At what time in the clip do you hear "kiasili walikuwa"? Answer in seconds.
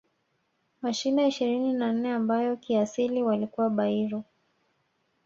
2.57-3.69